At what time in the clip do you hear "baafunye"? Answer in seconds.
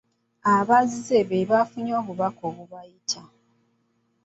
1.51-1.91